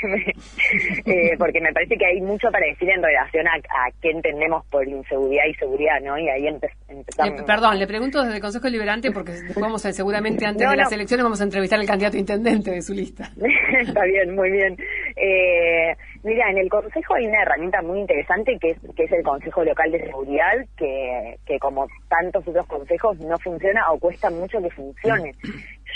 eh, 1.07 1.37
porque 1.39 1.61
me 1.61 1.73
parece 1.73 1.97
que 1.97 2.05
hay 2.05 2.21
mucho 2.21 2.49
para 2.51 2.67
decir 2.67 2.91
en 2.91 3.01
relación 3.01 3.47
a, 3.47 3.61
qué 4.03 4.11
entendemos 4.11 4.67
por 4.67 4.89
inseguridad 4.89 5.45
y 5.49 5.55
seguridad, 5.55 6.01
¿no? 6.03 6.19
Y 6.19 6.29
ahí 6.29 6.49
empezamos. 6.49 7.43
perdón, 7.47 7.79
le 7.79 7.87
pregunto 7.87 8.23
desde 8.23 8.35
el 8.35 8.43
Consejo 8.43 8.65
Deliberante 8.65 9.13
porque 9.13 9.35
vamos 9.55 9.87
a, 9.87 9.93
seguramente 9.93 10.45
antes 10.47 10.69
de 10.69 10.77
las 10.77 10.91
elecciones 10.91 11.23
vamos 11.23 11.41
a 11.41 11.45
entrevistar 11.45 11.79
al 11.79 11.87
candidato 11.87 12.17
intendente 12.17 12.73
de 12.73 12.83
su 12.83 12.93
lista. 12.93 13.31
Está 13.81 14.05
bien, 14.05 14.35
muy 14.35 14.51
bien. 14.51 14.77
Eh, 15.17 15.95
mira, 16.23 16.51
en 16.51 16.59
el 16.59 16.69
Consejo 16.69 17.15
hay 17.15 17.27
una 17.27 17.43
herramienta 17.43 17.83
muy 17.83 18.01
interesante 18.01 18.59
que 18.59 18.71
es, 18.71 18.79
que 18.97 19.05
es 19.05 19.13
el 19.13 19.23
Consejo 19.23 19.65
Local 19.65 19.93
de 19.93 20.05
Seguridad, 20.05 20.53
que, 20.77 21.37
que 21.47 21.59
como 21.59 21.87
tantos 22.09 22.47
otros 22.49 22.67
consejos 22.67 23.19
no 23.21 23.39
funciona 23.39 23.91
o 23.91 23.99
cuesta 23.99 24.31
mucho 24.31 24.61
que 24.61 24.71
funcione. 24.71 25.33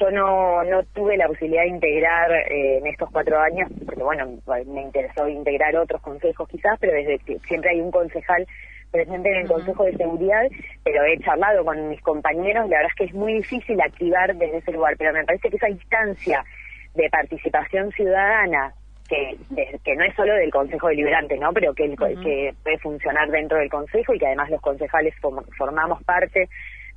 Yo 0.01 0.11
no, 0.11 0.63
no 0.65 0.85
tuve 0.95 1.17
la 1.17 1.27
posibilidad 1.27 1.63
de 1.63 1.69
integrar 1.69 2.31
eh, 2.33 2.79
en 2.79 2.87
estos 2.87 3.11
cuatro 3.11 3.41
años, 3.41 3.69
porque 3.85 4.03
bueno, 4.03 4.39
me 4.67 4.83
interesó 4.83 5.29
integrar 5.29 5.75
otros 5.77 6.01
consejos 6.01 6.49
quizás, 6.49 6.79
pero 6.79 6.93
desde 6.93 7.19
que 7.19 7.39
siempre 7.41 7.71
hay 7.71 7.81
un 7.81 7.91
concejal 7.91 8.47
presente 8.93 9.31
en 9.31 9.37
el 9.39 9.49
Consejo 9.49 9.85
de 9.85 9.97
Seguridad, 9.97 10.47
pero 10.85 11.05
he 11.05 11.19
charlado 11.19 11.65
con 11.65 11.89
mis 11.89 12.01
compañeros, 12.01 12.69
la 12.69 12.77
verdad 12.77 12.91
es 12.91 12.95
que 12.95 13.05
es 13.05 13.15
muy 13.15 13.35
difícil 13.35 13.81
activar 13.81 14.35
desde 14.37 14.59
ese 14.59 14.73
lugar, 14.73 14.95
pero 14.97 15.13
me 15.13 15.25
parece 15.25 15.51
que 15.51 15.57
esa 15.57 15.69
instancia 15.69 16.45
de 16.95 17.11
participación 17.11 17.91
ciudadana 17.93 18.75
que, 19.09 19.37
que 19.85 19.97
no 19.97 20.05
es 20.05 20.15
solo 20.15 20.35
del 20.35 20.51
Consejo 20.51 20.89
Deliberante, 20.89 21.39
¿no? 21.39 21.53
Pero 21.53 21.75
que, 21.75 21.95
que 21.97 22.55
puede 22.63 22.79
funcionar 22.79 23.31
dentro 23.31 23.59
del 23.59 23.71
Consejo 23.71 24.15
y 24.15 24.19
que 24.19 24.27
además 24.27 24.51
los 24.51 24.61
concejales 24.61 25.15
formamos 25.57 26.03
parte 26.05 26.49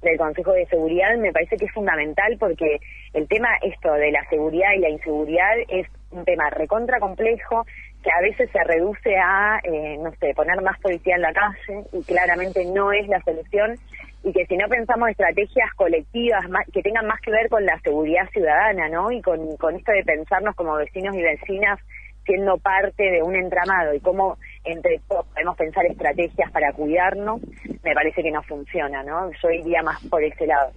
del 0.01 0.18
Consejo 0.18 0.51
de 0.53 0.65
Seguridad, 0.65 1.15
me 1.18 1.32
parece 1.32 1.58
que 1.58 1.65
es 1.65 1.72
fundamental 1.72 2.36
porque 2.39 2.80
el 3.13 3.27
tema 3.27 3.50
esto 3.62 3.94
de 3.94 4.12
la 4.12 4.27
seguridad 4.30 4.74
y 4.75 4.80
la 4.80 4.89
inseguridad 4.89 5.51
es 5.68 5.88
un 6.10 6.25
tema 6.25 6.50
recontra 6.50 7.00
complejo 7.00 7.65
que 8.03 8.10
a 8.12 8.22
veces 8.22 8.50
se 8.51 8.63
reduce 8.63 9.15
a, 9.15 9.60
eh, 9.63 9.98
no 10.01 10.12
sé, 10.20 10.34
poner 10.34 10.60
más 10.62 10.80
policía 10.80 11.15
en 11.15 11.22
la 11.22 11.34
calle 11.34 11.86
y 11.94 12.03
claramente 12.03 12.65
no 12.65 12.91
es 12.91 13.08
la 13.08 13.22
solución 13.22 13.75
y 14.24 14.34
que 14.34 14.46
si 14.48 14.58
no 14.58 14.68
pensamos 14.68 15.10
estrategias 15.10 15.72
colectivas 15.75 16.44
que 16.74 16.82
tengan 16.82 17.06
más 17.06 17.20
que 17.22 17.32
ver 17.32 17.50
con 17.50 17.65
la 17.65 17.80
seguridad 17.82 18.27
ciudadana, 18.32 18.89
¿no? 18.89 19.12
Y 19.12 19.22
con, 19.22 19.56
con 19.58 19.75
esto 19.75 19.91
de 19.91 20.03
pensarnos 20.03 20.56
como 20.56 20.75
vecinos 20.75 21.15
y 21.15 21.22
vecinas 21.22 21.80
siendo 22.25 22.58
parte 22.58 23.04
de 23.04 23.24
un 23.24 23.36
entramado 23.36 23.94
y 23.94 24.00
cómo 24.00 24.38
entre 24.63 25.00
todos 25.08 25.25
podemos 25.28 25.58
pensar 25.58 25.86
estrategias 25.86 26.51
para 26.51 26.72
cuidarnos, 26.74 27.42
me 27.84 27.94
parece 27.94 28.22
que 28.22 28.32
no 28.32 28.42
funciona, 28.44 29.04
¿no? 29.04 29.32
Yo 29.42 29.50
iría 29.50 29.82
más 29.82 30.01
por 30.08 30.24
ese 30.24 30.46
lado. 30.46 30.72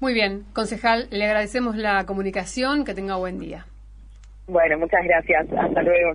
Muy 0.00 0.14
bien, 0.14 0.44
concejal, 0.54 1.08
le 1.10 1.26
agradecemos 1.26 1.76
la 1.76 2.06
comunicación, 2.06 2.84
que 2.84 2.94
tenga 2.94 3.16
buen 3.16 3.38
día. 3.38 3.66
Bueno, 4.46 4.78
muchas 4.78 5.04
gracias, 5.04 5.46
hasta 5.52 5.82
luego. 5.82 6.14